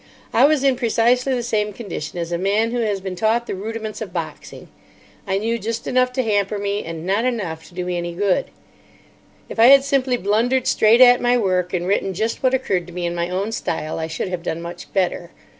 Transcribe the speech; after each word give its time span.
I 0.33 0.45
was 0.45 0.63
in 0.63 0.77
precisely 0.77 1.35
the 1.35 1.43
same 1.43 1.73
condition 1.73 2.17
as 2.17 2.31
a 2.31 2.39
man 2.39 2.71
who 2.71 2.79
has 2.79 2.99
been 2.99 3.15
taught 3.15 3.45
the 3.45 3.53
rudiments 3.53 4.01
of 4.01 4.11
boxing. 4.11 4.67
I 5.27 5.37
knew 5.37 5.59
just 5.59 5.85
enough 5.85 6.11
to 6.13 6.23
hamper 6.23 6.57
me, 6.57 6.83
and 6.83 7.05
not 7.05 7.23
enough 7.23 7.67
to 7.67 7.75
do 7.75 7.85
me 7.85 7.99
any 7.99 8.13
good. 8.15 8.45
If 9.47 9.59
I 9.59 9.67
had 9.67 9.83
simply 9.83 10.17
blundered 10.17 10.65
straight 10.65 11.01
at 11.01 11.21
my 11.21 11.37
work 11.37 11.71
and 11.71 11.85
written 11.85 12.15
just 12.15 12.41
what 12.41 12.55
occurred 12.55 12.87
to 12.87 12.93
me 12.93 13.05
in 13.05 13.13
my 13.13 13.29
own 13.29 13.51
style, 13.51 13.99
I 13.99 14.07
should 14.07 14.29
have 14.29 14.41
done 14.41 14.59
much 14.59 14.91
better. 14.91 15.29